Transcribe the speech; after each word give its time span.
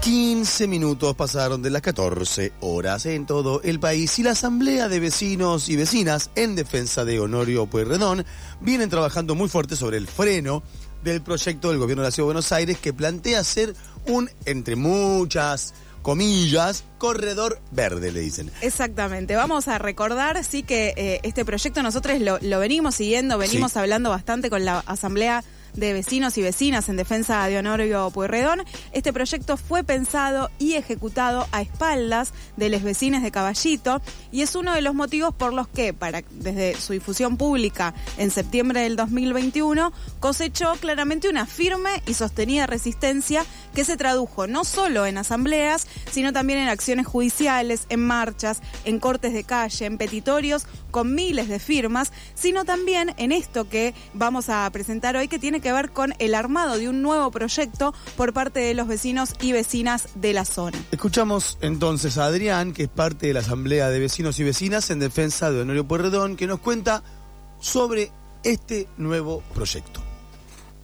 15 0.00 0.66
minutos 0.66 1.14
pasaron 1.14 1.60
de 1.60 1.68
las 1.68 1.82
14 1.82 2.52
horas 2.60 3.04
en 3.04 3.26
todo 3.26 3.60
el 3.62 3.78
país 3.78 4.18
y 4.18 4.22
la 4.22 4.30
Asamblea 4.30 4.88
de 4.88 4.98
Vecinos 4.98 5.68
y 5.68 5.76
Vecinas 5.76 6.30
en 6.36 6.56
defensa 6.56 7.04
de 7.04 7.20
Honorio 7.20 7.66
Pueyrredón 7.66 8.24
vienen 8.62 8.88
trabajando 8.88 9.34
muy 9.34 9.50
fuerte 9.50 9.76
sobre 9.76 9.98
el 9.98 10.06
freno 10.06 10.62
del 11.04 11.20
proyecto 11.20 11.68
del 11.68 11.78
gobierno 11.78 12.02
de 12.02 12.08
la 12.08 12.12
Ciudad 12.12 12.24
de 12.24 12.32
Buenos 12.32 12.50
Aires 12.50 12.78
que 12.78 12.94
plantea 12.94 13.44
ser 13.44 13.74
un, 14.06 14.30
entre 14.46 14.74
muchas 14.74 15.74
comillas, 16.00 16.82
corredor 16.96 17.60
verde, 17.70 18.10
le 18.10 18.20
dicen. 18.20 18.50
Exactamente. 18.62 19.36
Vamos 19.36 19.68
a 19.68 19.76
recordar, 19.76 20.42
sí, 20.44 20.62
que 20.62 20.94
eh, 20.96 21.20
este 21.24 21.44
proyecto 21.44 21.82
nosotros 21.82 22.18
lo, 22.20 22.38
lo 22.40 22.58
venimos 22.58 22.94
siguiendo, 22.94 23.36
venimos 23.36 23.76
hablando 23.76 24.08
bastante 24.08 24.48
con 24.48 24.64
la 24.64 24.78
Asamblea 24.78 25.44
de 25.74 25.92
vecinos 25.92 26.36
y 26.38 26.42
vecinas 26.42 26.88
en 26.88 26.96
defensa 26.96 27.46
de 27.46 27.58
Honorio 27.58 28.10
Pueyrredón. 28.10 28.64
Este 28.92 29.12
proyecto 29.12 29.56
fue 29.56 29.84
pensado 29.84 30.50
y 30.58 30.74
ejecutado 30.74 31.46
a 31.52 31.62
espaldas 31.62 32.32
de 32.56 32.68
los 32.68 32.82
vecinos 32.82 33.22
de 33.22 33.30
Caballito 33.30 34.02
y 34.32 34.42
es 34.42 34.54
uno 34.54 34.74
de 34.74 34.82
los 34.82 34.94
motivos 34.94 35.34
por 35.34 35.52
los 35.52 35.68
que, 35.68 35.92
para, 35.92 36.22
desde 36.30 36.74
su 36.80 36.92
difusión 36.92 37.36
pública 37.36 37.94
en 38.18 38.30
septiembre 38.30 38.82
del 38.82 38.96
2021, 38.96 39.92
cosechó 40.18 40.72
claramente 40.80 41.28
una 41.28 41.46
firme 41.46 42.02
y 42.06 42.14
sostenida 42.14 42.66
resistencia 42.66 43.44
que 43.74 43.84
se 43.84 43.96
tradujo 43.96 44.46
no 44.46 44.64
solo 44.64 45.06
en 45.06 45.18
asambleas, 45.18 45.86
sino 46.10 46.32
también 46.32 46.58
en 46.58 46.68
acciones 46.68 47.06
judiciales, 47.06 47.86
en 47.88 48.04
marchas, 48.04 48.60
en 48.84 48.98
cortes 48.98 49.32
de 49.32 49.44
calle, 49.44 49.86
en 49.86 49.98
petitorios 49.98 50.66
con 50.90 51.14
miles 51.14 51.48
de 51.48 51.58
firmas, 51.58 52.12
sino 52.34 52.64
también 52.64 53.14
en 53.16 53.32
esto 53.32 53.68
que 53.68 53.94
vamos 54.12 54.48
a 54.48 54.68
presentar 54.70 55.16
hoy 55.16 55.28
que 55.28 55.38
tiene 55.38 55.59
que 55.60 55.72
ver 55.72 55.90
con 55.90 56.14
el 56.18 56.34
armado 56.34 56.78
de 56.78 56.88
un 56.88 57.02
nuevo 57.02 57.30
proyecto 57.30 57.94
por 58.16 58.32
parte 58.32 58.60
de 58.60 58.74
los 58.74 58.88
vecinos 58.88 59.34
y 59.40 59.52
vecinas 59.52 60.08
de 60.14 60.32
la 60.32 60.44
zona. 60.44 60.78
Escuchamos 60.90 61.58
entonces 61.60 62.18
a 62.18 62.26
Adrián, 62.26 62.72
que 62.72 62.84
es 62.84 62.88
parte 62.88 63.28
de 63.28 63.34
la 63.34 63.40
Asamblea 63.40 63.88
de 63.90 63.98
Vecinos 63.98 64.38
y 64.40 64.44
Vecinas 64.44 64.90
en 64.90 64.98
defensa 64.98 65.50
de 65.50 65.60
Honorio 65.60 65.86
Pueyrredón, 65.86 66.36
que 66.36 66.46
nos 66.46 66.60
cuenta 66.60 67.02
sobre 67.60 68.10
este 68.42 68.88
nuevo 68.96 69.42
proyecto. 69.54 70.00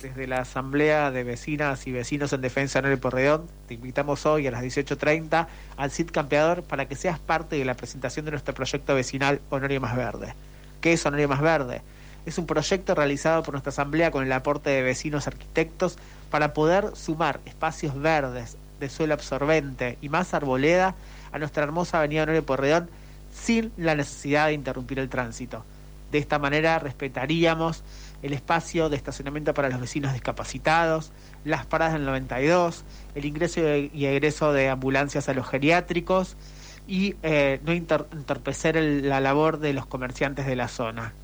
Desde 0.00 0.28
la 0.28 0.42
Asamblea 0.42 1.10
de 1.10 1.24
Vecinas 1.24 1.86
y 1.88 1.90
Vecinos 1.92 2.32
en 2.32 2.40
Defensa 2.40 2.80
de 2.80 2.86
Honorio 2.86 3.00
Pueyrredón, 3.00 3.48
te 3.66 3.74
invitamos 3.74 4.26
hoy 4.26 4.46
a 4.46 4.52
las 4.52 4.62
18.30 4.62 5.48
al 5.76 5.90
CID 5.90 6.10
Campeador 6.12 6.62
para 6.62 6.86
que 6.86 6.94
seas 6.94 7.18
parte 7.18 7.56
de 7.56 7.64
la 7.64 7.74
presentación 7.74 8.24
de 8.24 8.30
nuestro 8.30 8.54
proyecto 8.54 8.94
vecinal 8.94 9.40
Honorio 9.50 9.80
Más 9.80 9.96
Verde. 9.96 10.34
¿Qué 10.80 10.92
es 10.92 11.04
Honorio 11.04 11.28
Más 11.28 11.40
Verde? 11.40 11.82
Es 12.28 12.36
un 12.36 12.44
proyecto 12.44 12.94
realizado 12.94 13.42
por 13.42 13.54
nuestra 13.54 13.70
asamblea 13.70 14.10
con 14.10 14.22
el 14.22 14.30
aporte 14.32 14.68
de 14.68 14.82
vecinos 14.82 15.26
arquitectos 15.26 15.96
para 16.30 16.52
poder 16.52 16.94
sumar 16.94 17.40
espacios 17.46 17.98
verdes 17.98 18.58
de 18.78 18.90
suelo 18.90 19.14
absorbente 19.14 19.96
y 20.02 20.10
más 20.10 20.34
arboleda 20.34 20.94
a 21.32 21.38
nuestra 21.38 21.62
hermosa 21.62 22.00
avenida 22.00 22.24
Honorio 22.24 22.44
Porredón 22.44 22.90
sin 23.32 23.72
la 23.78 23.94
necesidad 23.94 24.48
de 24.48 24.52
interrumpir 24.52 24.98
el 24.98 25.08
tránsito. 25.08 25.64
De 26.12 26.18
esta 26.18 26.38
manera 26.38 26.78
respetaríamos 26.78 27.82
el 28.20 28.34
espacio 28.34 28.90
de 28.90 28.96
estacionamiento 28.96 29.54
para 29.54 29.70
los 29.70 29.80
vecinos 29.80 30.12
discapacitados, 30.12 31.12
las 31.46 31.64
paradas 31.64 31.94
del 31.94 32.04
92, 32.04 32.84
el 33.14 33.24
ingreso 33.24 33.62
y 33.74 34.04
egreso 34.04 34.52
de 34.52 34.68
ambulancias 34.68 35.30
a 35.30 35.32
los 35.32 35.48
geriátricos 35.48 36.36
y 36.86 37.16
eh, 37.22 37.58
no 37.64 37.72
entorpecer 37.72 38.76
la 38.76 39.18
labor 39.18 39.60
de 39.60 39.72
los 39.72 39.86
comerciantes 39.86 40.44
de 40.44 40.56
la 40.56 40.68
zona. 40.68 41.14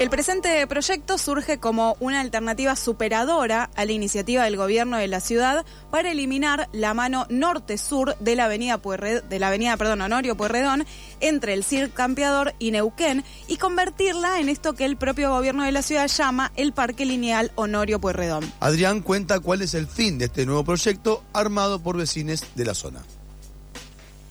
El 0.00 0.08
presente 0.08 0.66
proyecto 0.66 1.18
surge 1.18 1.58
como 1.58 1.98
una 2.00 2.22
alternativa 2.22 2.74
superadora 2.74 3.68
a 3.76 3.84
la 3.84 3.92
iniciativa 3.92 4.44
del 4.44 4.56
gobierno 4.56 4.96
de 4.96 5.08
la 5.08 5.20
ciudad 5.20 5.66
para 5.90 6.10
eliminar 6.10 6.70
la 6.72 6.94
mano 6.94 7.26
norte-sur 7.28 8.16
de 8.16 8.34
la 8.34 8.46
avenida 8.46 8.78
de 8.78 9.38
la 9.38 9.48
avenida, 9.48 9.76
perdón, 9.76 10.00
Honorio 10.00 10.38
Pueyrredón 10.38 10.86
entre 11.20 11.52
el 11.52 11.64
Cirque 11.64 11.92
Campeador 11.92 12.54
y 12.58 12.70
Neuquén 12.70 13.24
y 13.46 13.58
convertirla 13.58 14.40
en 14.40 14.48
esto 14.48 14.72
que 14.72 14.86
el 14.86 14.96
propio 14.96 15.28
gobierno 15.32 15.64
de 15.64 15.72
la 15.72 15.82
ciudad 15.82 16.08
llama 16.08 16.50
el 16.56 16.72
Parque 16.72 17.04
Lineal 17.04 17.52
Honorio 17.56 18.00
Pueyrredón. 18.00 18.50
Adrián 18.60 19.02
cuenta 19.02 19.40
cuál 19.40 19.60
es 19.60 19.74
el 19.74 19.86
fin 19.86 20.16
de 20.16 20.24
este 20.24 20.46
nuevo 20.46 20.64
proyecto 20.64 21.22
armado 21.34 21.78
por 21.78 21.98
vecinos 21.98 22.46
de 22.54 22.64
la 22.64 22.72
zona. 22.72 23.02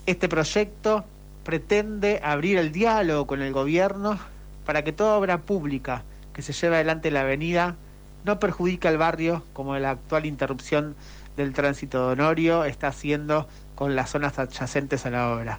Este 0.04 0.28
proyecto 0.28 1.04
pretende 1.44 2.20
abrir 2.24 2.58
el 2.58 2.72
diálogo 2.72 3.28
con 3.28 3.40
el 3.40 3.52
gobierno 3.52 4.18
para 4.70 4.84
que 4.84 4.92
toda 4.92 5.16
obra 5.16 5.38
pública 5.38 6.04
que 6.32 6.42
se 6.42 6.52
lleve 6.52 6.76
adelante 6.76 7.08
en 7.08 7.14
la 7.14 7.22
avenida 7.22 7.74
no 8.24 8.38
perjudique 8.38 8.86
al 8.86 8.98
barrio 8.98 9.42
como 9.52 9.76
la 9.76 9.90
actual 9.90 10.26
interrupción 10.26 10.94
del 11.36 11.52
tránsito 11.54 12.06
de 12.06 12.12
Honorio 12.12 12.64
está 12.64 12.86
haciendo 12.86 13.48
con 13.74 13.96
las 13.96 14.10
zonas 14.10 14.38
adyacentes 14.38 15.06
a 15.06 15.10
la 15.10 15.32
obra. 15.32 15.58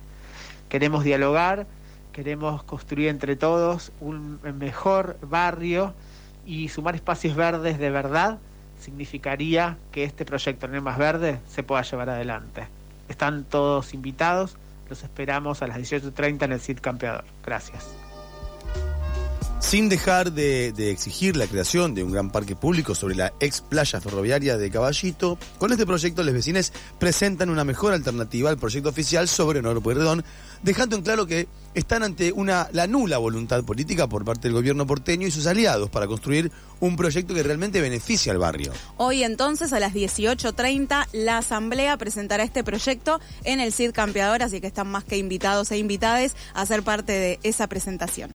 Queremos 0.70 1.04
dialogar, 1.04 1.68
queremos 2.14 2.64
construir 2.64 3.10
entre 3.10 3.36
todos 3.36 3.92
un 4.00 4.40
mejor 4.58 5.18
barrio 5.22 5.94
y 6.46 6.70
sumar 6.70 6.96
espacios 6.96 7.36
verdes 7.36 7.80
de 7.80 7.90
verdad 7.90 8.40
significaría 8.80 9.78
que 9.92 10.06
este 10.06 10.24
proyecto 10.24 10.68
el 10.68 10.82
más 10.82 10.98
verde 10.98 11.42
se 11.50 11.64
pueda 11.64 11.82
llevar 11.82 12.12
adelante. 12.12 12.66
Están 13.10 13.44
todos 13.44 13.94
invitados, 13.94 14.56
los 14.90 15.04
esperamos 15.04 15.62
a 15.62 15.68
las 15.68 15.80
18.30 15.80 16.44
en 16.44 16.52
el 16.54 16.62
CID 16.62 16.80
Campeador. 16.80 17.26
Gracias. 17.44 17.94
Sin 19.62 19.88
dejar 19.88 20.34
de, 20.34 20.92
exigir 20.92 21.38
la 21.38 21.48
creación 21.48 21.96
de 21.96 22.04
un 22.04 22.12
gran 22.12 22.30
parque 22.30 22.56
público 22.56 22.94
sobre 22.94 23.16
la 23.16 23.32
ex 23.40 23.62
playa 23.62 24.02
ferroviaria 24.02 24.58
de 24.58 24.70
Caballito, 24.70 25.38
con 25.60 25.72
este 25.72 25.86
proyecto 25.86 26.24
los 26.24 26.34
vecinos 26.34 26.74
presentan 27.00 27.50
una 27.50 27.64
mejor 27.64 27.94
alternativa 27.94 28.50
al 28.50 28.58
proyecto 28.58 28.90
oficial 28.90 29.30
sobre 29.30 29.60
Honor 29.60 29.82
dejando 30.62 30.96
en 30.96 31.02
claro 31.04 31.26
que 31.26 31.48
están 31.74 32.04
ante 32.04 32.32
una, 32.32 32.68
la 32.74 32.86
nula 32.86 33.18
voluntad 33.18 33.64
política 33.64 34.08
por 34.08 34.26
parte 34.26 34.50
del 34.50 34.54
gobierno 34.54 34.86
porteño 34.86 35.28
y 35.28 35.32
sus 35.32 35.48
aliados 35.48 35.90
para 35.90 36.06
construir 36.06 36.52
un 36.80 36.96
proyecto 36.96 37.34
que 37.34 37.44
realmente 37.44 37.80
beneficie 37.80 38.32
al 38.32 38.40
barrio. 38.40 38.74
Hoy 38.98 39.24
entonces 39.24 39.72
a 39.72 39.80
las 39.80 39.94
18.30 39.94 41.08
la 41.14 41.38
Asamblea 41.38 41.96
presentará 41.98 42.44
este 42.44 42.64
proyecto 42.64 43.22
en 43.44 43.60
el 43.60 43.72
CID 43.72 43.92
Campeador, 43.92 44.44
así 44.44 44.60
que 44.60 44.68
están 44.68 44.88
más 44.88 45.06
que 45.06 45.18
invitados 45.18 45.72
e 45.72 45.78
invitadas 45.78 46.36
a 46.54 46.66
ser 46.66 46.84
parte 46.84 47.14
de 47.14 47.40
esa 47.44 47.68
presentación. 47.68 48.30